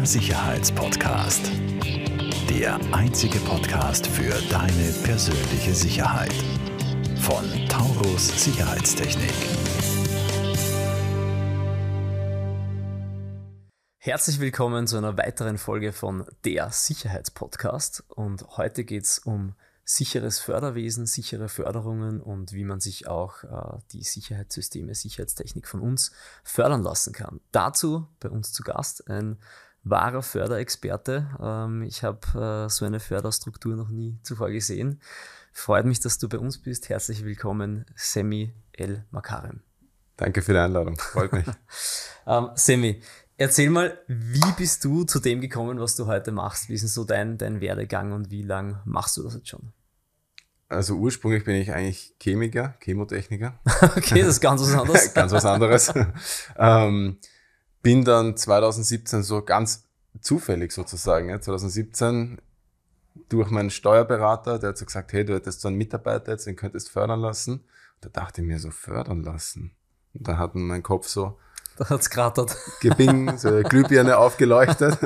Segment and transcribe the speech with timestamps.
[0.00, 1.50] Der Sicherheitspodcast.
[2.48, 6.32] Der einzige Podcast für deine persönliche Sicherheit.
[7.20, 9.34] Von Taurus Sicherheitstechnik.
[13.98, 18.02] Herzlich willkommen zu einer weiteren Folge von Der Sicherheitspodcast.
[18.08, 19.54] Und heute geht es um
[19.84, 26.12] sicheres Förderwesen, sichere Förderungen und wie man sich auch äh, die Sicherheitssysteme, Sicherheitstechnik von uns
[26.42, 27.40] fördern lassen kann.
[27.52, 29.36] Dazu bei uns zu Gast ein
[29.82, 31.28] wahrer Förderexperte.
[31.40, 35.00] Ähm, ich habe äh, so eine Förderstruktur noch nie zuvor gesehen.
[35.52, 36.88] Freut mich, dass du bei uns bist.
[36.88, 39.60] Herzlich willkommen, Semi El Makarem.
[40.16, 41.46] Danke für die Einladung, freut mich.
[42.26, 43.02] ähm, Semi,
[43.36, 46.68] erzähl mal, wie bist du zu dem gekommen, was du heute machst?
[46.68, 49.72] Wie ist denn so dein, dein Werdegang und wie lange machst du das jetzt schon?
[50.68, 53.58] Also ursprünglich bin ich eigentlich Chemiker, Chemotechniker.
[53.96, 55.14] okay, das ist ganz was anderes.
[55.14, 55.92] ganz was anderes.
[56.56, 57.18] ähm,
[57.82, 59.88] bin dann 2017 so ganz
[60.20, 62.40] zufällig sozusagen, ja, 2017
[63.28, 66.56] durch meinen Steuerberater, der hat so gesagt, hey, du hättest so einen Mitarbeiter jetzt, den
[66.56, 67.64] könntest fördern lassen.
[68.00, 69.76] Da dachte ich mir so, fördern lassen.
[70.14, 71.38] Und da hat mein Kopf so,
[71.76, 72.56] da hat's gerattert.
[72.80, 74.98] Gebing, so eine Glühbirne aufgeleuchtet.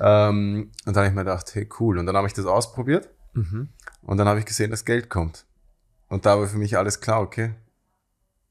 [0.00, 1.98] ähm, und dann habe ich mir gedacht, hey, cool.
[1.98, 3.08] Und dann habe ich das ausprobiert.
[3.34, 3.68] Mhm.
[4.02, 5.46] Und dann habe ich gesehen, dass Geld kommt.
[6.08, 7.54] Und da war für mich alles klar, okay,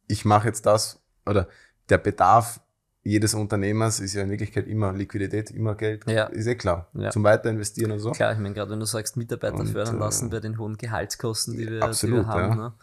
[0.08, 1.48] ich mache jetzt das, oder
[1.90, 2.60] der Bedarf
[3.06, 6.10] jedes Unternehmers ist ja in Wirklichkeit immer Liquidität, immer Geld.
[6.10, 6.26] Ja.
[6.28, 6.88] Ist eh klar.
[6.94, 7.10] Ja.
[7.10, 8.12] Zum Weiterinvestieren und so.
[8.12, 10.78] Klar, ich meine, gerade wenn du sagst, Mitarbeiter und, fördern lassen äh, bei den hohen
[10.78, 12.50] Gehaltskosten, die wir, absolut, die wir haben.
[12.50, 12.56] Ja.
[12.56, 12.74] Ne?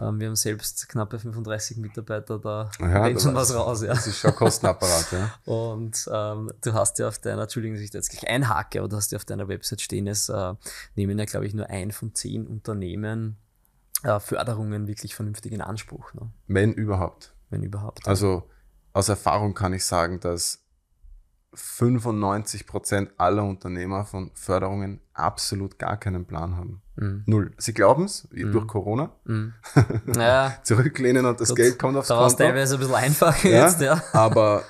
[0.00, 3.82] Ähm, wir haben selbst knappe 35 Mitarbeiter, da ja, schon was raus.
[3.82, 3.88] Ja.
[3.88, 5.34] Das ist schon Kostenapparat, ja.
[5.52, 8.88] Und ähm, du hast ja auf deiner, Entschuldigung, dass ich da jetzt gleich einhake, aber
[8.88, 10.54] du hast ja auf deiner Website stehen, es äh,
[10.94, 13.36] nehmen ja, glaube ich, nur ein von zehn Unternehmen
[14.04, 16.14] äh, Förderungen wirklich vernünftig in Anspruch.
[16.14, 16.30] Ne?
[16.46, 17.34] Wenn überhaupt.
[17.50, 18.06] Wenn überhaupt.
[18.06, 18.48] Also
[18.96, 20.64] aus Erfahrung kann ich sagen, dass
[21.52, 26.80] 95 Prozent aller Unternehmer von Förderungen absolut gar keinen Plan haben.
[26.96, 27.22] Mhm.
[27.26, 27.52] Null.
[27.58, 28.52] Sie glauben es, mhm.
[28.52, 29.12] durch Corona.
[29.24, 29.52] Mhm.
[30.16, 30.56] Ja.
[30.62, 32.36] Zurücklehnen und das Gut, Geld kommt aufs Konto.
[32.36, 34.02] Da teilweise ein bisschen einfacher ja, jetzt, ja.
[34.14, 34.62] Aber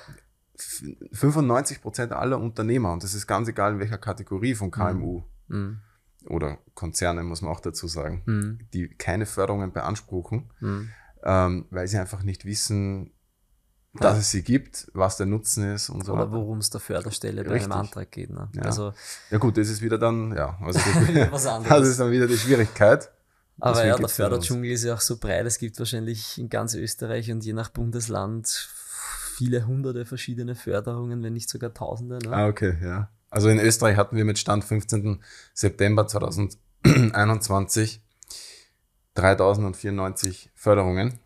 [1.13, 5.57] 95 Prozent aller Unternehmer, und das ist ganz egal in welcher Kategorie von KMU mhm.
[5.57, 5.79] mhm.
[6.27, 8.59] oder Konzerne, muss man auch dazu sagen, mhm.
[8.73, 10.51] die keine Förderungen beanspruchen,
[11.23, 13.13] ähm, weil sie einfach nicht wissen,
[14.01, 14.19] dass ja.
[14.19, 17.55] es sie gibt, was der Nutzen ist und so Oder worum es der Förderstelle bei
[17.55, 18.29] einem Antrag geht.
[18.29, 18.49] Ne?
[18.53, 18.63] Ja.
[18.63, 18.93] Also,
[19.29, 20.79] ja gut, das ist wieder dann, ja, also
[21.13, 21.79] das, was anderes.
[21.79, 23.09] das ist dann wieder die Schwierigkeit.
[23.59, 27.31] Aber ja, der Förderdschungel ist ja auch so breit, es gibt wahrscheinlich in ganz Österreich
[27.31, 28.69] und je nach Bundesland
[29.35, 32.19] viele hunderte verschiedene Förderungen, wenn nicht sogar tausende.
[32.19, 32.31] Ne?
[32.35, 33.09] Ah, okay, ja.
[33.29, 35.21] Also in Österreich hatten wir mit Stand 15.
[35.53, 38.01] September 2021
[39.17, 41.19] 3094 Förderungen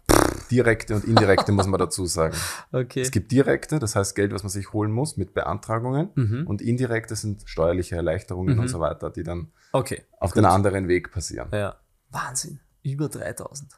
[0.51, 2.35] direkte und indirekte, muss man dazu sagen.
[2.73, 3.01] Okay.
[3.01, 6.09] Es gibt direkte, das heißt Geld, was man sich holen muss mit Beantragungen.
[6.15, 6.47] Mhm.
[6.47, 8.61] Und indirekte sind steuerliche Erleichterungen mhm.
[8.61, 10.03] und so weiter, die dann okay.
[10.19, 10.37] auf Gut.
[10.37, 11.49] den anderen Weg passieren.
[11.51, 11.75] Ja.
[12.09, 12.59] Wahnsinn.
[12.83, 13.71] Über 3000.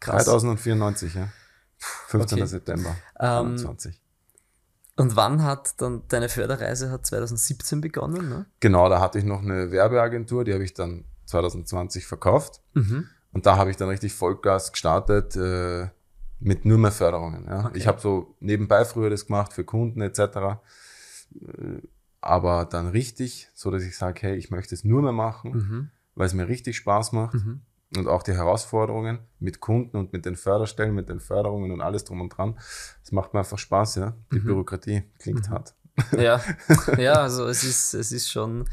[0.00, 0.24] Krass.
[0.24, 1.28] 3094, ja.
[2.08, 2.38] 15.
[2.38, 2.46] Okay.
[2.46, 3.94] September 2020.
[3.94, 4.00] Ähm,
[4.96, 8.28] und wann hat dann deine Förderreise hat 2017 begonnen?
[8.28, 8.46] Ne?
[8.58, 12.60] Genau, da hatte ich noch eine Werbeagentur, die habe ich dann 2020 verkauft.
[12.74, 13.06] Mhm.
[13.32, 15.36] Und da habe ich dann richtig Vollgas gestartet.
[15.36, 15.90] Äh,
[16.40, 17.44] mit nur mehr Förderungen.
[17.46, 17.66] Ja.
[17.66, 17.78] Okay.
[17.78, 20.18] Ich habe so nebenbei früher das gemacht für Kunden etc.
[20.18, 20.58] Äh,
[22.20, 25.90] aber dann richtig, so dass ich sage, hey, ich möchte es nur mehr machen, mhm.
[26.14, 27.34] weil es mir richtig Spaß macht.
[27.34, 27.60] Mhm.
[27.96, 32.04] Und auch die Herausforderungen mit Kunden und mit den Förderstellen, mit den Förderungen und alles
[32.04, 32.58] drum und dran.
[33.02, 34.14] Es macht mir einfach Spaß, ja.
[34.30, 34.44] Die mhm.
[34.44, 35.52] Bürokratie klingt mhm.
[35.52, 35.74] hart.
[36.16, 36.40] Ja,
[36.98, 38.68] ja, also es ist, es ist schon,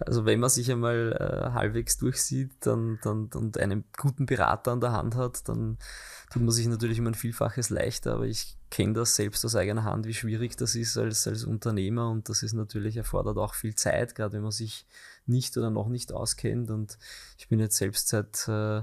[0.00, 4.80] also wenn man sich einmal äh, halbwegs durchsieht dann, dann, und einen guten Berater an
[4.80, 5.78] der Hand hat, dann
[6.30, 9.84] tut man sich natürlich um ein Vielfaches leichter, aber ich kenne das selbst aus eigener
[9.84, 12.10] Hand, wie schwierig das ist als, als Unternehmer.
[12.10, 14.86] Und das ist natürlich, erfordert auch viel Zeit, gerade wenn man sich
[15.26, 16.70] nicht oder noch nicht auskennt.
[16.70, 16.98] Und
[17.38, 18.82] ich bin jetzt selbst seit äh,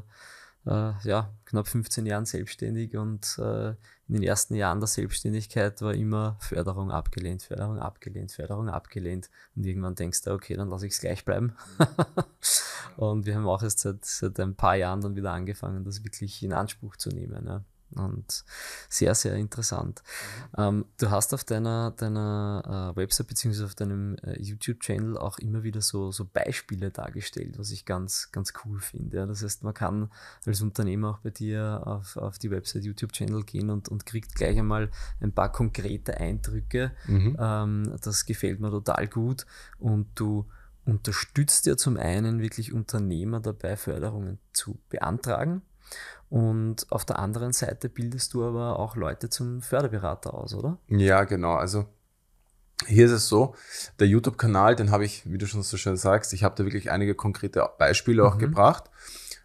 [0.66, 3.70] äh, ja, knapp 15 Jahren selbstständig und äh,
[4.08, 9.30] in den ersten Jahren der Selbstständigkeit war immer Förderung abgelehnt, Förderung abgelehnt, Förderung abgelehnt.
[9.56, 11.56] Und irgendwann denkst du, okay, dann lasse ich es gleich bleiben.
[12.98, 16.44] und wir haben auch erst seit, seit ein paar Jahren dann wieder angefangen, das wirklich
[16.44, 17.48] in Anspruch zu nehmen.
[17.48, 18.44] Ja und
[18.90, 20.04] sehr, sehr interessant.
[20.58, 20.64] Mhm.
[20.64, 23.64] Ähm, du hast auf deiner, deiner äh, Website bzw.
[23.64, 28.54] auf deinem äh, YouTube-Channel auch immer wieder so, so Beispiele dargestellt, was ich ganz, ganz
[28.66, 29.18] cool finde.
[29.18, 29.26] Ja.
[29.26, 30.12] Das heißt, man kann
[30.46, 34.58] als Unternehmer auch bei dir auf, auf die Website, YouTube-Channel gehen und, und kriegt gleich
[34.58, 34.90] einmal
[35.22, 36.92] ein paar konkrete Eindrücke.
[37.08, 37.38] Mhm.
[37.40, 39.46] Ähm, das gefällt mir total gut
[39.80, 40.46] und du
[40.86, 45.64] unterstützt ja zum einen wirklich Unternehmer dabei, Förderungen zu beantragen
[46.36, 50.78] und auf der anderen Seite bildest du aber auch Leute zum Förderberater aus, oder?
[50.90, 51.54] Ja, genau.
[51.54, 51.86] Also
[52.88, 53.56] Hier ist es so,
[54.02, 56.92] der YouTube-Kanal, den habe ich, wie du schon so schön sagst, ich habe da wirklich
[56.92, 58.40] einige konkrete Beispiele auch mhm.
[58.40, 58.92] gebracht.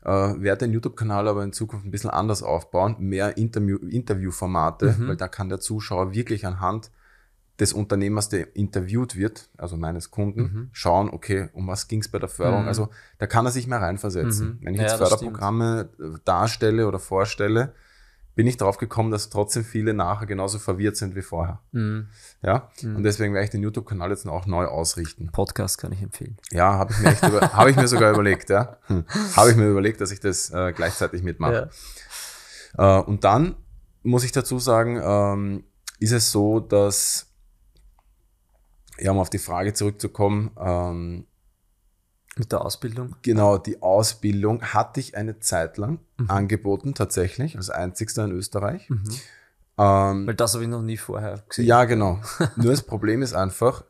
[0.03, 5.09] Äh, werde den YouTube-Kanal aber in Zukunft ein bisschen anders aufbauen, mehr Interview, Interviewformate, mhm.
[5.11, 6.91] weil da kann der Zuschauer wirklich anhand
[7.61, 10.69] des Unternehmers, der interviewt wird, also meines Kunden, mhm.
[10.73, 12.63] schauen, okay, um was ging es bei der Förderung.
[12.63, 12.69] Mhm.
[12.69, 14.49] Also da kann er sich mehr reinversetzen.
[14.49, 14.59] Mhm.
[14.63, 16.23] Wenn ich jetzt ja, Förderprogramme stimmt.
[16.25, 17.75] darstelle oder vorstelle,
[18.35, 21.61] bin ich drauf gekommen, dass trotzdem viele nachher genauso verwirrt sind wie vorher.
[21.73, 22.07] Mhm.
[22.41, 22.97] Ja, mhm.
[22.97, 25.31] und deswegen werde ich den YouTube-Kanal jetzt auch neu ausrichten.
[25.31, 26.39] Podcast kann ich empfehlen.
[26.51, 29.05] Ja, habe ich mir echt über, habe ich mir sogar überlegt, ja, hm.
[29.37, 31.71] habe ich mir überlegt, dass ich das äh, gleichzeitig mitmache.
[32.79, 33.01] Ja.
[33.01, 33.57] Äh, und dann
[34.03, 35.65] muss ich dazu sagen, ähm,
[35.99, 37.30] ist es so, dass
[39.01, 41.27] ja, um auf die Frage zurückzukommen, ähm,
[42.37, 43.17] mit der Ausbildung?
[43.23, 46.31] Genau, die Ausbildung hatte ich eine Zeit lang mhm.
[46.31, 48.89] angeboten, tatsächlich, als einzigster in Österreich.
[48.89, 49.05] Mhm.
[49.79, 51.67] Ähm, Weil das habe ich noch nie vorher gesehen.
[51.67, 52.21] Ja, genau.
[52.57, 53.85] Nur das Problem ist einfach,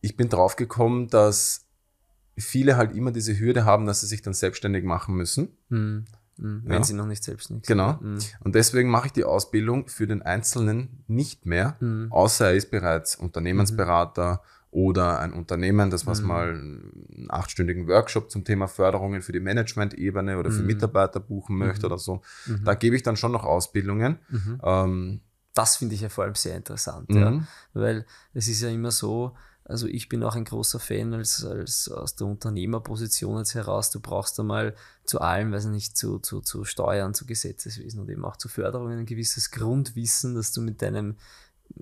[0.00, 1.64] ich bin draufgekommen, dass
[2.36, 5.56] viele halt immer diese Hürde haben, dass sie sich dann selbstständig machen müssen.
[5.68, 6.06] Mhm.
[6.36, 6.62] Mhm.
[6.64, 6.84] Wenn ja.
[6.84, 7.76] sie noch nicht selbstständig sind.
[7.76, 7.98] Genau.
[8.00, 8.18] Mhm.
[8.40, 12.10] Und deswegen mache ich die Ausbildung für den Einzelnen nicht mehr, mhm.
[12.10, 16.26] außer er ist bereits Unternehmensberater oder ein Unternehmen, das was mhm.
[16.26, 20.68] mal einen achtstündigen Workshop zum Thema Förderungen für die Management-Ebene oder für mhm.
[20.68, 21.92] Mitarbeiter buchen möchte mhm.
[21.92, 22.22] oder so.
[22.64, 24.18] Da gebe ich dann schon noch Ausbildungen.
[24.62, 25.20] Ähm,
[25.54, 27.42] das finde ich ja vor allem sehr interessant, ja.
[27.74, 31.88] Weil es ist ja immer so, also ich bin auch ein großer Fan als, als
[31.88, 33.90] aus der Unternehmerposition jetzt heraus.
[33.90, 34.74] Du brauchst einmal
[35.04, 38.98] zu allem, weiß nicht, zu, zu, zu Steuern, zu Gesetzeswesen und eben auch zu Förderungen
[38.98, 41.16] ein gewisses Grundwissen, dass du mit deinem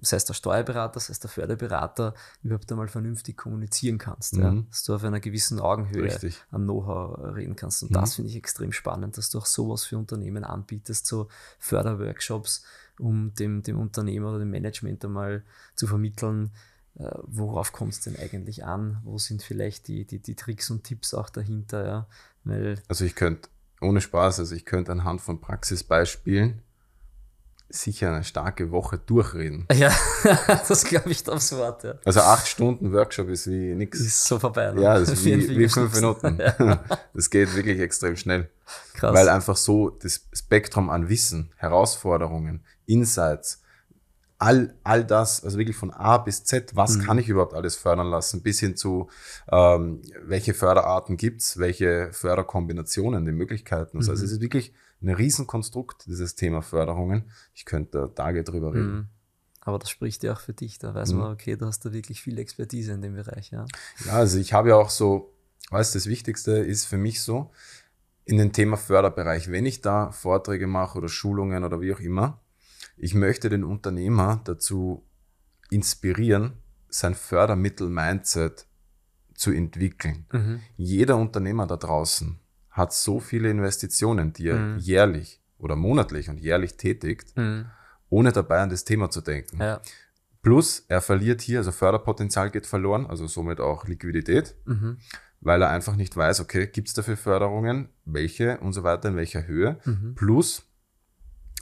[0.02, 4.34] sei es der Steuerberater, sei es der Förderberater, überhaupt einmal vernünftig kommunizieren kannst.
[4.34, 4.42] Mhm.
[4.42, 4.64] Ja?
[4.68, 6.44] Dass du auf einer gewissen Augenhöhe Richtig.
[6.50, 7.82] an Know-how reden kannst.
[7.82, 7.94] Und mhm.
[7.94, 11.28] das finde ich extrem spannend, dass du auch sowas für Unternehmen anbietest, so
[11.58, 12.62] Förderworkshops,
[12.98, 15.44] um dem, dem Unternehmer oder dem Management einmal
[15.74, 16.52] zu vermitteln,
[17.26, 19.00] worauf kommt es denn eigentlich an?
[19.04, 21.86] Wo sind vielleicht die, die, die Tricks und Tipps auch dahinter?
[21.86, 22.06] Ja?
[22.44, 23.48] Weil also ich könnte,
[23.80, 26.62] ohne Spaß, also ich könnte anhand von Praxisbeispielen
[27.70, 29.66] sicher eine starke Woche durchreden.
[29.72, 29.92] Ja,
[30.68, 31.84] das glaube ich aufs Wort.
[31.84, 31.94] Ja.
[32.04, 34.00] Also acht Stunden Workshop ist wie nix.
[34.00, 34.72] Ist so vorbei.
[34.72, 34.82] Ne?
[34.82, 36.38] Ja, das ist wie, wie fünf Minuten.
[36.60, 36.82] Ja.
[37.14, 38.50] Das geht wirklich extrem schnell.
[38.94, 39.14] Krass.
[39.14, 43.62] Weil einfach so das Spektrum an Wissen, Herausforderungen, Insights,
[44.40, 47.02] all, all das, also wirklich von A bis Z, was mhm.
[47.02, 49.08] kann ich überhaupt alles fördern lassen, bis hin zu,
[49.52, 53.98] ähm, welche Förderarten gibt's, welche Förderkombinationen, die Möglichkeiten.
[53.98, 54.14] Also, mhm.
[54.14, 54.72] also es ist wirklich
[55.02, 57.30] ein Riesenkonstrukt, dieses Thema Förderungen.
[57.54, 58.92] Ich könnte Tage drüber reden.
[58.92, 59.08] Mhm.
[59.60, 60.78] Aber das spricht ja auch für dich.
[60.78, 61.18] Da weiß mhm.
[61.18, 63.50] man, okay, du hast da wirklich viel Expertise in dem Bereich.
[63.50, 63.66] Ja,
[64.06, 65.34] ja also ich habe ja auch so,
[65.70, 67.50] weißt das Wichtigste ist für mich so,
[68.24, 72.40] in dem Thema Förderbereich, wenn ich da Vorträge mache oder Schulungen oder wie auch immer,
[73.00, 75.06] ich möchte den Unternehmer dazu
[75.70, 76.52] inspirieren,
[76.88, 78.66] sein Fördermittel-Mindset
[79.34, 80.26] zu entwickeln.
[80.32, 80.60] Mhm.
[80.76, 82.38] Jeder Unternehmer da draußen
[82.70, 84.78] hat so viele Investitionen, die er mhm.
[84.78, 87.66] jährlich oder monatlich und jährlich tätigt, mhm.
[88.10, 89.60] ohne dabei an das Thema zu denken.
[89.60, 89.80] Ja.
[90.42, 94.98] Plus, er verliert hier, also Förderpotenzial geht verloren, also somit auch Liquidität, mhm.
[95.40, 99.16] weil er einfach nicht weiß, okay, gibt es dafür Förderungen, welche und so weiter, in
[99.16, 99.78] welcher Höhe.
[99.84, 100.14] Mhm.
[100.14, 100.66] Plus,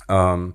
[0.09, 0.55] ähm,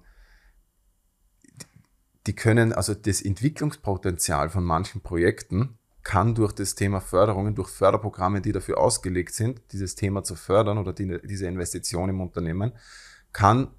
[2.28, 8.42] die können, also das Entwicklungspotenzial von manchen Projekten kann durch das Thema Förderungen, durch Förderprogramme,
[8.42, 12.74] die dafür ausgelegt sind, dieses Thema zu fördern oder die, diese Investition im Unternehmen,
[13.32, 13.70] kann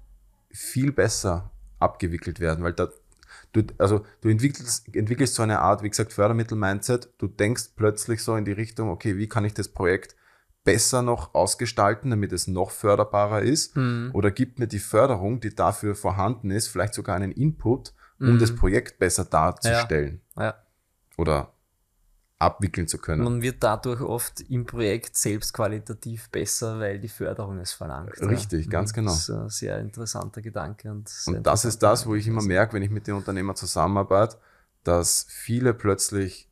[0.51, 2.89] viel besser abgewickelt werden, weil da,
[3.53, 8.35] du, also du entwickelst, entwickelst so eine Art, wie gesagt, Fördermittel-Mindset, du denkst plötzlich so
[8.35, 10.15] in die Richtung, okay, wie kann ich das Projekt
[10.63, 13.75] besser noch ausgestalten, damit es noch förderbarer ist?
[13.77, 14.09] Mhm.
[14.13, 18.39] Oder gibt mir die Förderung, die dafür vorhanden ist, vielleicht sogar einen Input, um mhm.
[18.39, 20.21] das Projekt besser darzustellen?
[20.35, 20.43] Ja.
[20.43, 20.55] ja.
[21.17, 21.51] Oder
[22.37, 23.23] abwickeln zu können.
[23.23, 28.21] Man wird dadurch oft im Projekt selbst qualitativ besser, weil die Förderung es verlangt.
[28.21, 28.71] Richtig, ja.
[28.71, 29.11] ganz genau.
[29.11, 30.91] Das ist ein sehr interessanter Gedanke.
[30.91, 34.37] Und, und das ist das, wo ich immer merke, wenn ich mit den Unternehmern zusammenarbeite,
[34.83, 36.49] dass viele plötzlich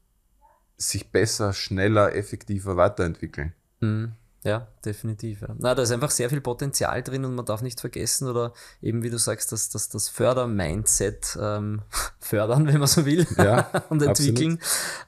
[0.77, 3.53] sich besser, schneller, effektiver weiterentwickeln.
[3.79, 4.13] Mhm.
[4.43, 5.41] Ja, definitiv.
[5.41, 5.55] Ja.
[5.57, 9.03] Na, da ist einfach sehr viel Potenzial drin und man darf nicht vergessen oder eben
[9.03, 11.81] wie du sagst, dass, dass das Förder-Mindset ähm,
[12.19, 14.59] fördern, wenn man so will, ja, und entwickeln,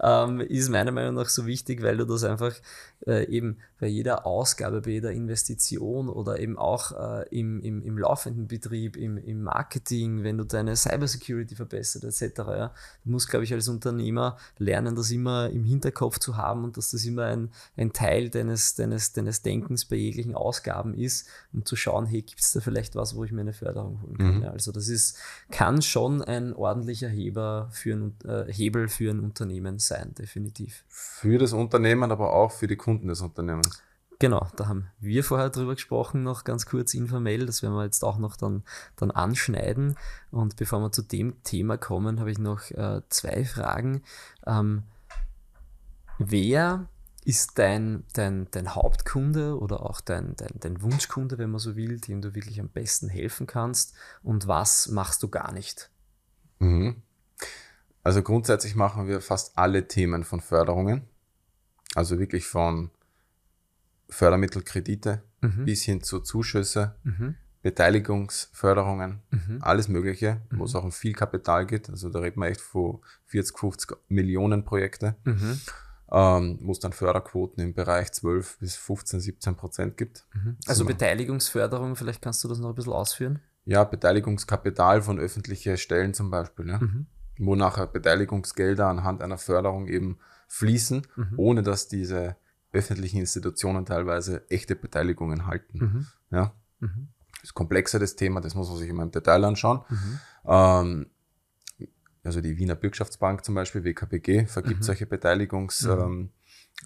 [0.01, 2.53] ähm, ist meiner Meinung nach so wichtig, weil du das einfach
[3.05, 7.97] äh, eben bei jeder Ausgabe, bei jeder Investition oder eben auch äh, im, im, im
[7.97, 12.37] laufenden Betrieb, im, im Marketing, wenn du deine Cybersecurity verbessert etc.
[12.37, 16.77] Ja, du musst, glaube ich, als Unternehmer lernen, das immer im Hinterkopf zu haben und
[16.77, 21.65] dass das immer ein, ein Teil deines, deines, deines Denkens bei jeglichen Ausgaben ist, um
[21.65, 24.37] zu schauen, hey, gibt es da vielleicht was, wo ich mir eine Förderung holen kann.
[24.37, 24.43] Mhm.
[24.43, 25.17] Ja, also das ist,
[25.51, 30.83] kann schon ein ordentlicher Heber für ein, äh, Hebel für ein Unternehmen sein, definitiv.
[30.87, 33.81] Für das Unternehmen, aber auch für die Kunden des Unternehmens.
[34.19, 37.45] Genau, da haben wir vorher drüber gesprochen, noch ganz kurz informell.
[37.45, 38.63] Das werden wir jetzt auch noch dann,
[38.95, 39.95] dann anschneiden.
[40.31, 44.03] Und bevor wir zu dem Thema kommen, habe ich noch äh, zwei Fragen.
[44.45, 44.83] Ähm,
[46.17, 46.87] wer
[47.25, 51.99] ist dein, dein, dein Hauptkunde oder auch dein, dein, dein Wunschkunde, wenn man so will,
[51.99, 53.93] dem du wirklich am besten helfen kannst?
[54.23, 55.89] Und was machst du gar nicht?
[56.59, 57.01] Mhm.
[58.03, 61.01] Also grundsätzlich machen wir fast alle Themen von Förderungen.
[61.95, 62.91] Also wirklich von
[64.09, 65.65] Fördermittelkredite Mhm.
[65.65, 67.35] bis hin zu Zuschüsse, Mhm.
[67.63, 69.57] Beteiligungsförderungen, Mhm.
[69.61, 70.79] alles Mögliche, wo es Mhm.
[70.79, 71.89] auch um viel Kapital geht.
[71.89, 75.59] Also da reden wir echt von 40, 50 Millionen Projekte, Mhm.
[76.11, 80.25] Ähm, wo es dann Förderquoten im Bereich 12 bis 15, 17 Prozent gibt.
[80.33, 80.57] Mhm.
[80.67, 80.85] Also.
[80.85, 83.39] Beteiligungsförderung, vielleicht kannst du das noch ein bisschen ausführen.
[83.65, 87.07] Ja, Beteiligungskapital von öffentlichen Stellen zum Beispiel, ja, Mhm.
[87.39, 91.33] wo nachher Beteiligungsgelder anhand einer Förderung eben fließen, Mhm.
[91.37, 92.35] ohne dass diese
[92.71, 95.79] öffentlichen Institutionen teilweise echte Beteiligungen halten.
[95.79, 96.07] Mhm.
[96.29, 97.07] Ja, Mhm.
[97.33, 99.81] das ist komplexer das Thema, das muss man sich immer im Detail anschauen.
[99.89, 100.19] Mhm.
[100.45, 101.05] Ähm,
[102.25, 104.83] also die Wiener Bürgschaftsbank zum Beispiel, WKBG, vergibt Mhm.
[104.83, 106.31] solche Beteiligungsförderungen.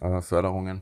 [0.02, 0.82] Ähm, äh,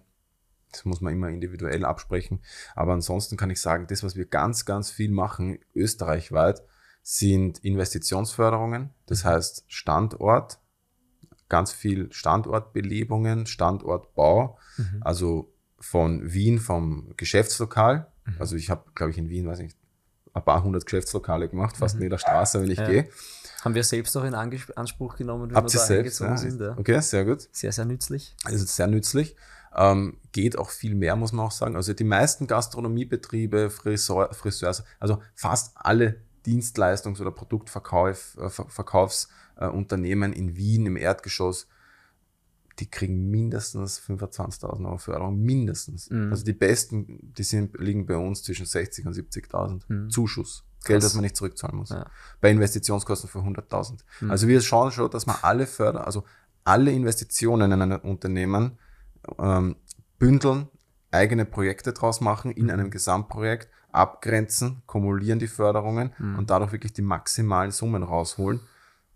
[0.71, 2.41] das muss man immer individuell absprechen.
[2.75, 6.61] Aber ansonsten kann ich sagen, das, was wir ganz, ganz viel machen, österreichweit,
[7.03, 8.89] sind Investitionsförderungen.
[9.05, 10.59] Das heißt Standort,
[11.47, 14.57] ganz viel Standortbelebungen, Standortbau.
[14.77, 14.97] Mhm.
[15.01, 18.11] Also von Wien, vom Geschäftslokal.
[18.25, 18.35] Mhm.
[18.39, 19.77] Also ich habe, glaube ich, in Wien, weiß nicht,
[20.33, 22.01] ein paar hundert Geschäftslokale gemacht, fast Mhm.
[22.01, 22.87] in jeder Straße, wenn ich Ja.
[22.89, 23.09] gehe.
[23.63, 26.21] Haben wir selbst auch in Anspruch genommen, wie Habt wir da selbst?
[26.21, 26.37] eingezogen Ja.
[26.37, 26.61] sind.
[26.61, 26.77] Ja.
[26.77, 27.47] Okay, sehr gut.
[27.51, 28.35] Sehr, sehr nützlich.
[28.45, 29.35] Also sehr nützlich.
[29.75, 31.75] Ähm, geht auch viel mehr, muss man auch sagen.
[31.75, 40.55] Also die meisten Gastronomiebetriebe, Friseur, Friseurs, also fast alle Dienstleistungs- oder Produktverkauf, äh, Verkaufsunternehmen in
[40.55, 41.67] Wien im Erdgeschoss,
[42.79, 46.09] die kriegen mindestens 25.000 Euro Förderung, mindestens.
[46.09, 46.29] Mhm.
[46.31, 50.09] Also die besten, die sind, liegen bei uns zwischen 60 und 70.000 Mhm.
[50.11, 50.63] Zuschuss.
[50.87, 51.89] Geld, das man nicht zurückzahlen muss.
[51.89, 52.05] Ja.
[52.41, 53.99] Bei Investitionskosten von 100.000.
[54.21, 54.31] Mhm.
[54.31, 56.23] Also wir schauen schon, dass man alle Förder, also
[56.63, 58.77] alle Investitionen in einem Unternehmen
[59.39, 59.75] ähm,
[60.19, 60.67] bündeln,
[61.11, 62.71] eigene Projekte draus machen in Mhm.
[62.71, 66.39] einem Gesamtprojekt, abgrenzen, kumulieren die Förderungen Mhm.
[66.39, 68.59] und dadurch wirklich die maximalen Summen rausholen,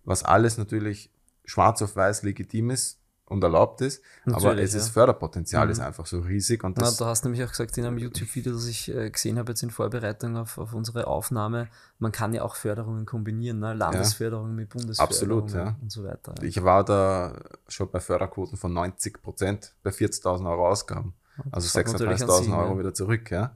[0.04, 1.12] was alles natürlich
[1.46, 3.01] schwarz auf weiß legitim ist
[3.32, 4.94] und erlaubt ist, aber Natürlich, es ist ja.
[4.94, 5.72] Förderpotenzial Mhm.
[5.72, 8.54] ist einfach so riesig und Na, das du hast nämlich auch gesagt in einem YouTube-Video,
[8.54, 11.68] das ich äh, gesehen habe jetzt in Vorbereitung auf, auf unsere Aufnahme,
[12.00, 13.74] man kann ja auch Förderungen kombinieren, ne?
[13.74, 15.76] Landesförderung mit Bundesförderung Absolut, ja.
[15.82, 16.36] und so weiter.
[16.40, 16.44] ja.
[16.44, 21.14] ich war da schon bei Förderquoten von 90 Prozent bei 40.000 Euro Ausgaben.
[21.52, 22.80] Also Das hat natürlich 36.000 einen Sinn, Euro ja.
[22.80, 23.56] wieder zurück, ja.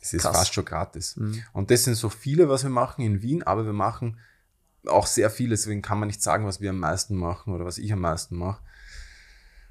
[0.00, 0.36] Das ist Krass.
[0.36, 1.16] fast schon gratis.
[1.16, 1.42] Mhm.
[1.52, 4.18] Und das sind so viele, was wir machen in Wien, aber wir machen
[4.86, 7.78] auch sehr viel, deswegen kann man nicht sagen, was wir am meisten machen oder was
[7.78, 8.60] ich am meisten mache.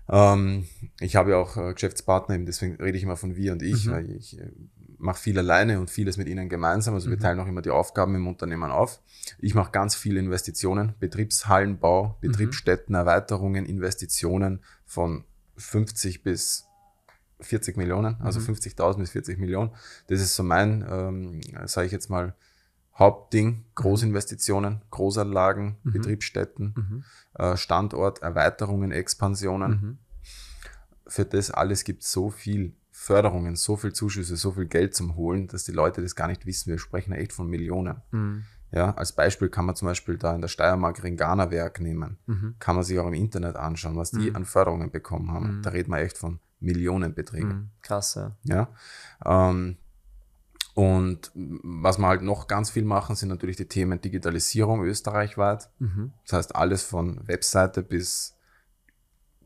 [0.10, 0.68] Ähm,
[1.00, 3.86] ich habe ja auch äh, Geschäftspartner, eben deswegen rede ich immer von wir und ich,
[3.88, 3.92] Mhm.
[3.92, 4.52] weil ich äh,
[4.98, 6.94] mache viel alleine und vieles mit ihnen gemeinsam.
[6.94, 7.22] Also wir Mhm.
[7.22, 9.02] teilen auch immer die Aufgaben im Unternehmen auf.
[9.40, 12.28] Ich mache ganz viele Investitionen, Betriebshallenbau, Mhm.
[12.28, 15.24] Betriebsstätten, Erweiterungen, Investitionen von
[15.58, 16.66] 50 bis
[17.40, 18.46] 40 Millionen, also Mhm.
[18.46, 19.72] 50.000 bis 40 Millionen.
[20.08, 22.36] Das ist so mein, ähm, sage ich jetzt mal,
[23.02, 23.66] Hauptding.
[23.76, 25.92] Großinvestitionen, Großanlagen, Mhm.
[25.92, 27.04] Betriebsstätten, Mhm.
[27.34, 29.72] äh, Standort, Erweiterungen, Expansionen.
[29.72, 29.98] Mhm.
[31.08, 35.16] Für das alles gibt es so viel Förderungen, so viel Zuschüsse, so viel Geld zum
[35.16, 36.70] Holen, dass die Leute das gar nicht wissen.
[36.70, 38.02] Wir sprechen ja echt von Millionen.
[38.12, 38.44] Mhm.
[38.72, 42.18] Ja, als Beispiel kann man zum Beispiel da in der Steiermark Ringana Werk nehmen.
[42.28, 42.56] Mhm.
[42.60, 44.36] Kann man sich auch im Internet anschauen, was die Mhm.
[44.38, 45.58] an Förderungen bekommen haben.
[45.58, 45.62] Mhm.
[45.64, 47.50] Da reden wir echt von Millionenbeträgen.
[47.50, 47.70] Mhm.
[47.82, 48.32] Krass, ja.
[48.44, 48.70] Ja.
[49.26, 49.78] Ähm,
[50.74, 55.70] und was wir halt noch ganz viel machen, sind natürlich die Themen Digitalisierung österreichweit.
[55.80, 56.14] Mhm.
[56.26, 58.38] Das heißt, alles von Webseite bis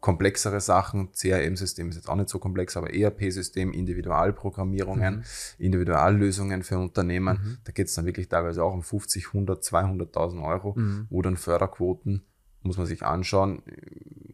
[0.01, 1.11] komplexere Sachen.
[1.13, 5.23] CRM-System ist jetzt auch nicht so komplex, aber ERP-System, Individualprogrammierungen, Mhm.
[5.57, 7.39] Individuallösungen für Unternehmen.
[7.43, 7.57] Mhm.
[7.63, 11.07] Da geht es dann wirklich teilweise auch um 50, 100, 200.000 Euro, Mhm.
[11.09, 12.23] wo dann Förderquoten,
[12.61, 13.63] muss man sich anschauen,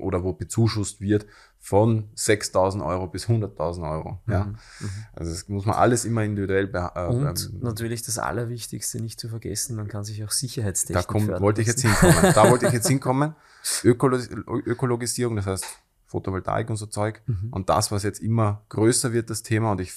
[0.01, 1.25] oder wo bezuschusst wird
[1.60, 4.20] von 6.000 Euro bis 100.000 Euro.
[4.27, 4.46] Ja?
[4.46, 4.51] Mhm.
[4.79, 4.89] Mhm.
[5.13, 9.20] Also das muss man alles immer individuell beha- äh, Und ähm, natürlich das Allerwichtigste nicht
[9.20, 12.15] zu vergessen, man kann sich auch da Sicherheitstechnik kommt, fördern wollte ich jetzt hinkommen.
[12.34, 13.36] Da wollte ich jetzt hinkommen.
[13.84, 14.17] Ökolo
[14.65, 15.65] Ökologisierung, das heißt
[16.08, 17.22] Photovoltaik und so Zeug.
[17.27, 17.50] Mhm.
[17.51, 19.93] Und das, was jetzt immer größer wird, das Thema, und ich,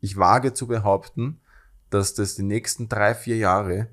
[0.00, 1.40] ich wage zu behaupten,
[1.90, 3.88] dass das die nächsten drei, vier Jahre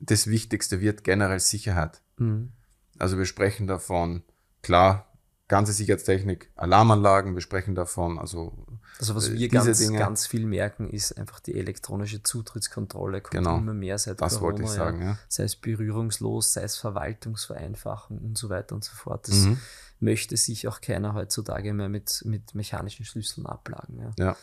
[0.00, 2.02] das Wichtigste wird, generell Sicherheit.
[2.18, 2.52] Mhm.
[2.98, 4.22] Also wir sprechen davon,
[4.62, 5.06] klar,
[5.48, 8.66] ganze Sicherheitstechnik, Alarmanlagen, wir sprechen davon, also
[9.00, 9.98] also was äh, wir ganz, Dinge.
[9.98, 13.56] ganz viel merken, ist einfach die elektronische Zutrittskontrolle kommt Genau.
[13.58, 14.42] immer mehr seit Das Corona.
[14.46, 15.18] wollte ich sagen, ja.
[15.28, 19.26] Sei es berührungslos, sei es Verwaltungsvereinfachung und so weiter und so fort.
[19.28, 19.58] Das Mhm.
[20.00, 23.98] möchte sich auch keiner heutzutage mehr mit, mit mechanischen Schlüsseln ablagen.
[23.98, 24.24] Ja.
[24.24, 24.36] Ja.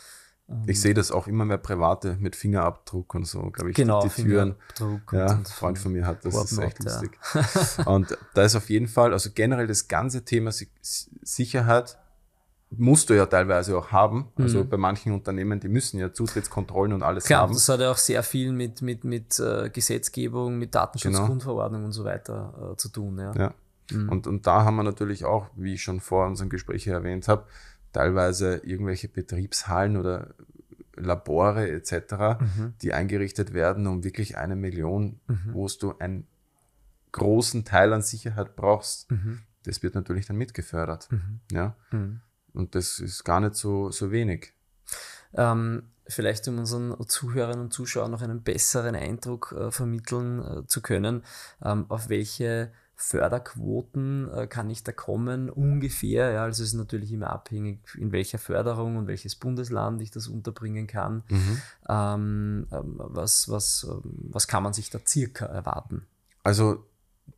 [0.66, 4.08] Ich sehe das auch immer mehr Private mit Fingerabdruck und so, glaube ich, Genau, die
[4.10, 4.56] Türen.
[4.75, 7.12] Fingerabdruck Ja, und- ein und Freund von mir hat das, das ist echt lustig.
[7.86, 10.70] Und da ist auf jeden Fall, also generell das ganze Thema Si-
[11.22, 11.98] Sicherheit
[12.70, 14.27] musst du ja teilweise auch haben.
[14.38, 17.27] Also bei manchen Unternehmen, die müssen ja Zutrittskontrollen und alles Mhm.
[17.27, 17.54] Klar, haben.
[17.54, 22.04] das hat ja auch sehr viel mit, mit, mit äh, Gesetzgebung, mit Datenschutzgrundverordnung und so
[22.06, 23.20] weiter äh, zu tun.
[23.20, 23.34] Ja.
[23.36, 23.54] Ja.
[24.10, 27.30] Und, und da haben wir natürlich auch, wie ich schon vor unserem Gespräch hier erwähnt
[27.30, 27.46] habe,
[27.98, 30.36] teilweise irgendwelche Betriebshallen oder
[30.96, 32.39] Labore etc.,
[32.84, 35.20] die eingerichtet werden, um wirklich eine Million,
[35.51, 36.27] wo du einen
[37.12, 39.08] großen Teil an Sicherheit brauchst.
[39.63, 41.10] Das wird natürlich dann mitgefördert.
[41.51, 41.75] Ja?
[41.92, 42.22] Mhm.
[42.54, 44.54] Und das ist gar nicht so, so wenig.
[45.34, 50.82] Ähm, vielleicht um unseren Zuhörern und Zuschauern noch einen besseren Eindruck äh, vermitteln äh, zu
[50.82, 51.24] können,
[51.63, 56.32] ähm, auf welche Förderquoten äh, kann ich da kommen, ungefähr.
[56.32, 60.27] Ja, also es ist natürlich immer abhängig, in welcher Förderung und welches Bundesland ich das
[60.27, 61.24] unterbringen kann.
[61.88, 64.01] Ähm, ähm, was, was, ähm,
[64.32, 66.08] was kann man sich da circa erwarten?
[66.44, 66.86] Also,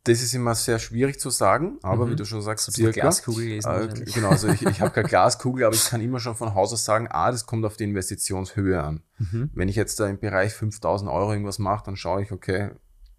[0.04, 2.10] das ist immer sehr schwierig zu sagen, aber Mhm.
[2.12, 3.00] wie du schon sagst, So ein bisschen circa.
[3.00, 6.36] Glaskugel lesen Äh, genau, also ich, ich habe keine Glaskugel, aber ich kann immer schon
[6.36, 9.02] von Haus aus sagen, ah, das kommt auf die Investitionshöhe an.
[9.18, 9.50] Mhm.
[9.52, 12.70] Wenn ich jetzt da im Bereich 5000 Euro irgendwas mache, dann schaue ich, okay,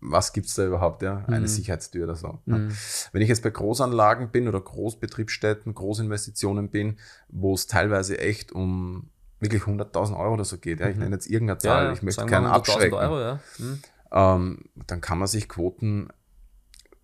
[0.01, 1.24] was gibt's da überhaupt, ja?
[1.27, 1.48] Eine Mhm.
[1.48, 2.39] Sicherheitstür oder so.
[2.48, 2.58] ja.
[2.58, 2.72] Mhm.
[3.12, 6.98] Wenn ich jetzt bei Großanlagen bin oder Großbetriebsstätten, Großinvestitionen bin,
[7.29, 11.27] wo es teilweise echt um wirklich 100.000 Euro oder so geht, ja, ich nenne jetzt
[11.27, 12.29] irgendeine Zahl, ich möchte Mhm.
[12.29, 13.39] keinen 100.000 abschrecken, Euro, ja.
[13.60, 13.79] Mhm.
[14.12, 16.10] ähm, dann kann man sich Quoten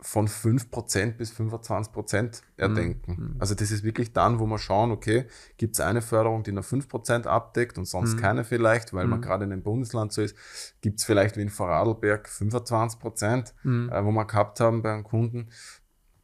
[0.08, 3.12] von 5% bis 25% erdenken.
[3.12, 3.36] Mhm.
[3.40, 5.26] Also das ist wirklich dann, wo wir schauen, okay,
[5.58, 8.20] gibt es eine Förderung, die nur 5% abdeckt und sonst Mhm.
[8.22, 10.36] keine vielleicht, weil man gerade in einem Bundesland so ist,
[10.80, 13.90] gibt es vielleicht wie in Vorarlberg 25%, Mhm.
[13.90, 15.50] äh, wo wir gehabt haben bei einem Kunden.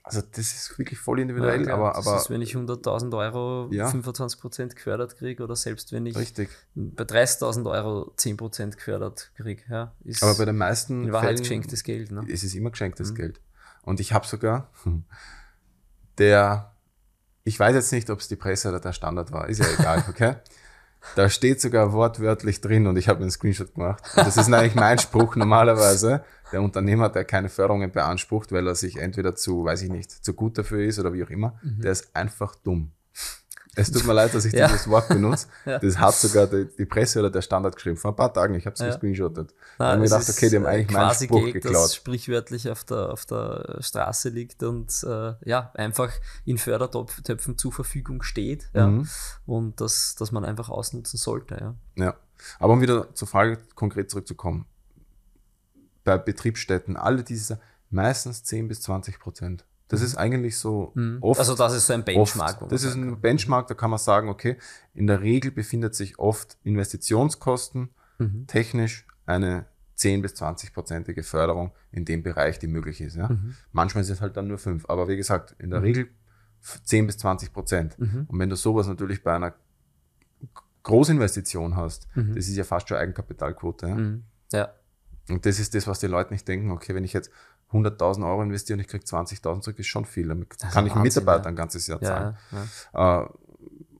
[0.06, 1.78] Also das ist wirklich voll individuell, Ja, klar.
[1.78, 3.88] aber, aber ist, wenn ich 100.000 Euro Ja.
[3.90, 6.50] 25% gefördert kriege oder selbst wenn ich richtig.
[6.76, 11.40] bei 30.000 Euro 10% gefördert kriege, ja, ist Aber bei den meisten in Wahrheit Fällen
[11.40, 12.12] geschenktes Geld.
[12.12, 12.26] Ne?
[12.32, 13.42] es ist immer geschenktes Geld.
[13.84, 14.70] Und ich habe sogar
[16.18, 16.74] der,
[17.44, 20.04] ich weiß jetzt nicht, ob es die Presse oder der Standard war, ist ja egal,
[20.10, 20.36] okay?
[21.16, 24.02] Da steht sogar wortwörtlich drin und ich habe einen Screenshot gemacht.
[24.16, 26.24] Und das ist eigentlich mein Spruch normalerweise.
[26.54, 30.34] Der Unternehmer, der keine Förderungen beansprucht, weil er sich entweder zu, weiß ich nicht, zu
[30.34, 32.94] gut dafür ist oder wie auch immer, der ist einfach dumm.
[33.76, 34.68] Es tut mir leid, dass ich Ja.
[34.68, 35.48] dieses Wort benutze.
[35.66, 35.80] Ja.
[35.80, 37.98] Das hat sogar die, die Presse oder der Standard geschrieben.
[37.98, 38.88] Vor ein paar Tagen, ich habe es Ja.
[38.88, 39.52] gescreenshottet.
[39.52, 41.92] Ich es mir gedacht, okay, die haben äh, eigentlich meinen Spruch das geklaut.
[41.94, 46.12] sprichwörtlich auf der, auf der Straße liegt und äh, ja, einfach
[46.46, 49.08] in Fördertöpfen zur Verfügung steht ja, Mhm.
[49.48, 51.56] und das, dass man einfach ausnutzen sollte.
[51.60, 51.76] Ja.
[52.04, 52.16] Ja.
[52.60, 54.66] Aber um wieder zur Frage konkret zurückzukommen.
[56.04, 57.60] Bei Betriebsstätten, alle diese,
[57.90, 59.66] meistens 10 bis 20 Prozent.
[59.94, 61.40] Das ist eigentlich so oft.
[61.40, 62.62] Also das ist so ein Benchmark.
[62.62, 62.72] Oft.
[62.72, 64.58] Das ist ein Benchmark, da kann man sagen, okay,
[64.94, 68.46] in der Regel befindet sich oft Investitionskosten Mhm.
[68.48, 73.16] technisch eine 10 bis 20-prozentige Förderung in dem Bereich, die möglich ist.
[73.16, 73.30] Ja?
[73.30, 73.56] Mhm.
[73.72, 76.08] Manchmal sind es halt dann nur 5, aber wie gesagt, in der Regel
[76.84, 77.98] 10 bis 20 Prozent.
[78.00, 78.26] Mhm.
[78.28, 79.54] Und wenn du sowas natürlich bei einer
[80.84, 82.36] Großinvestition hast, Mhm.
[82.36, 83.88] das ist ja fast schon Eigenkapitalquote.
[83.88, 83.96] Ja?
[83.96, 84.24] Mhm.
[84.52, 84.74] Ja.
[85.30, 86.72] Und das ist das, was die Leute nicht denken.
[86.72, 87.32] Okay, wenn ich jetzt
[87.74, 90.28] 100.000 Euro investiere und ich kriege 20.000 zurück, ist schon viel.
[90.28, 91.50] Damit kann ich einen Mitarbeiter ja.
[91.50, 92.38] ein ganzes Jahr Ja, zahlen.
[92.94, 93.28] ja, Äh,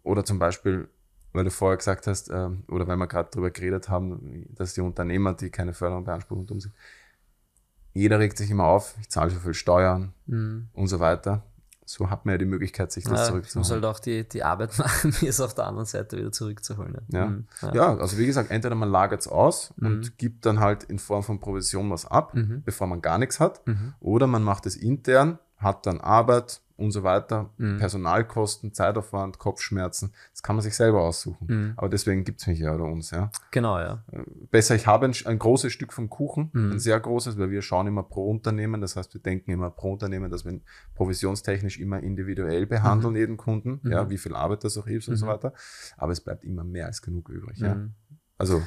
[0.04, 0.88] oder zum Beispiel,
[1.34, 4.82] weil du vorher gesagt hast, ähm, oder weil wir gerade darüber geredet haben, dass die
[4.82, 6.74] Unternehmer, die keine Förderung beanspruchen, dumm sind.
[7.94, 10.68] Jeder regt sich immer auf, ich zahle so viel Steuern Mhm.
[10.74, 11.44] und so weiter.
[11.86, 13.60] So hat man ja die Möglichkeit, sich das Ja, zurückzuholen.
[13.62, 16.98] muss halt auch die, die Arbeit machen, mir es auf der anderen Seite wieder zurückzuholen.
[17.10, 17.26] Ja.
[17.28, 17.46] Mhm.
[17.74, 19.88] Ja, also wie gesagt, entweder man lagert es aus Mhm.
[19.88, 22.62] und gibt dann halt in Form von Provision was ab, Mhm.
[22.66, 23.66] bevor man gar nichts hat.
[23.68, 23.94] Mhm.
[24.00, 27.78] Oder man macht es intern, hat dann Arbeit und so weiter, Mhm.
[27.78, 30.12] Personalkosten, Zeitaufwand, Kopfschmerzen.
[30.32, 31.46] Das kann man sich selber aussuchen.
[31.48, 31.74] Mhm.
[31.78, 33.12] Aber deswegen gibt's mich ja oder uns.
[33.12, 33.32] Ja.
[33.52, 34.04] Genau, ja.
[34.52, 36.72] Besser, ich habe ein, ein großes Stück vom Kuchen, Mhm.
[36.74, 38.82] ein sehr großes, weil wir schauen immer pro Unternehmen.
[38.82, 40.60] Das heißt, wir denken immer pro Unternehmen, dass wir
[40.96, 44.10] provisionstechnisch immer individuell behandeln, jeden Kunden, ja, Mhm.
[44.10, 45.30] wie viel Arbeit das auch ist und so Mhm.
[45.30, 45.54] weiter.
[45.98, 47.60] Aber es bleibt immer mehr als genug übrig.
[47.60, 47.76] Ja.
[47.76, 47.94] Mhm.
[48.38, 48.62] Also,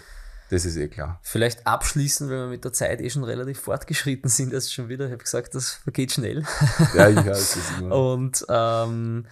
[0.51, 1.19] das ist eh klar.
[1.23, 5.07] Vielleicht abschließend, weil wir mit der Zeit eh schon relativ fortgeschritten sind, das schon wieder.
[5.07, 6.45] Ich habe gesagt, das vergeht schnell.
[6.95, 7.97] Ja, ich weiß es immer.
[7.97, 9.27] Und ähm,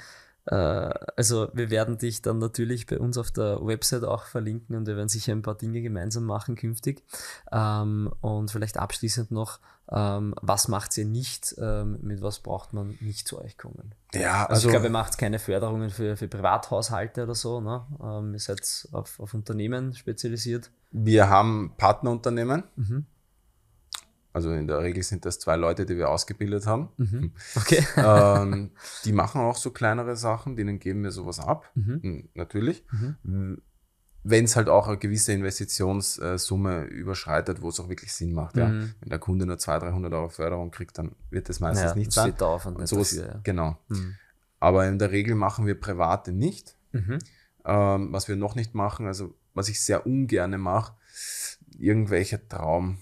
[0.47, 4.87] äh, also wir werden dich dann natürlich bei uns auf der Website auch verlinken und
[4.87, 7.03] wir werden sicher ein paar Dinge gemeinsam machen künftig.
[7.53, 11.55] Ähm, und vielleicht abschließend noch, Ähm, was macht ihr nicht?
[11.59, 13.95] Ähm, mit was braucht man nicht zu euch kommen?
[14.15, 17.61] Ja, Also, also, ich glaube, ihr macht keine Förderungen für, für Privathaushalte oder so.
[17.61, 17.85] Ne?
[18.03, 20.71] Ähm, ihr seid auf, auf Unternehmen spezialisiert.
[20.91, 22.65] wir haben Partnerunternehmen.
[22.77, 23.07] Mhm.
[24.33, 26.89] Also in der Regel sind das zwei Leute, die wir ausgebildet haben.
[26.97, 27.33] Mhm.
[27.55, 27.87] Okay.
[27.97, 28.71] ähm,
[29.05, 32.01] die machen auch so kleinere Sachen, denen geben wir sowas ab, Mhm.
[32.03, 32.85] Hm, natürlich.
[34.27, 38.57] Wenn es halt auch eine gewisse Investitionssumme überschreitet, wo es auch wirklich Sinn macht.
[38.57, 38.69] Ja.
[38.69, 38.95] Mhm.
[39.01, 42.11] Wenn der Kunde nur 200, 300 Euro Förderung kriegt, dann wird das meistens Ja, nicht
[42.13, 42.29] sein.
[42.29, 43.41] steht der Aufwand Und nicht sowas, dafür, ja.
[43.43, 43.77] Genau.
[43.89, 44.15] Mhm.
[44.61, 46.75] Aber in der Regel machen wir private nicht.
[46.93, 47.19] Mhm.
[47.67, 50.95] Ähm, was wir noch nicht machen, also was ich sehr ungerne mache,
[51.79, 52.99] irgendwelche Traum,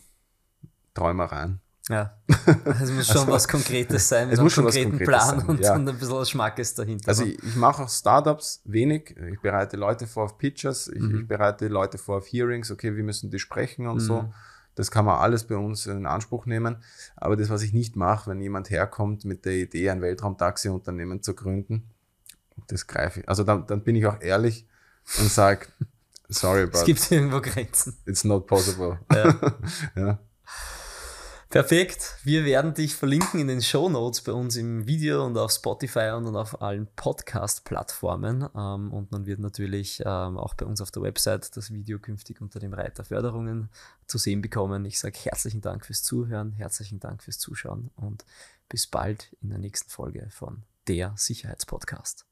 [0.94, 1.60] Träumereien.
[1.88, 2.16] Ja.
[2.80, 5.40] Es muss schon was Konkretes sein, mit es einem muss schon was konkreten Konkretes Plan
[5.40, 5.74] sein, und, ja.
[5.74, 7.08] und ein bisschen Schmackes dahinter.
[7.08, 7.30] Also ne?
[7.32, 9.16] ich, ich mache auch Startups wenig.
[9.32, 11.20] Ich bereite Leute vor auf Pitches, ich, Mhm.
[11.20, 14.22] ich bereite Leute vor auf Hearings, okay, wie müssen die sprechen und so.
[14.22, 14.34] Mhm.
[14.74, 16.76] Das kann man alles bei uns in Anspruch nehmen.
[17.16, 21.34] Aber das, was ich nicht mache, wenn jemand herkommt mit der Idee, ein Weltraumtaxi-Unternehmen zu
[21.34, 21.90] gründen,
[22.68, 23.28] das greife ich.
[23.28, 24.66] Also dann, dann bin ich auch ehrlich
[25.20, 25.66] und sage,
[26.28, 27.96] sorry, es but gibt irgendwo Grenzen.
[28.06, 28.98] it's not possible.
[29.12, 29.34] Ja.
[29.96, 30.18] ja.
[31.52, 32.16] Perfekt.
[32.24, 36.12] Wir werden dich verlinken in den Show Notes bei uns im Video und auf Spotify
[36.16, 38.48] und auf allen Podcast-Plattformen.
[38.56, 42.40] Ähm, Und man wird natürlich ähm, auch bei uns auf der Website das Video künftig
[42.40, 43.68] unter dem Reiter Förderungen
[44.06, 44.86] zu sehen bekommen.
[44.86, 48.24] Ich sage herzlichen Dank fürs Zuhören, herzlichen Dank fürs Zuschauen und
[48.70, 52.31] bis bald in der nächsten Folge von der Sicherheitspodcast.